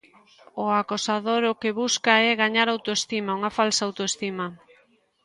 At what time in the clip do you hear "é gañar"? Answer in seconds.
2.29-2.67